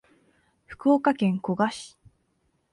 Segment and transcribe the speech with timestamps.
[0.65, 1.95] 福岡県古賀市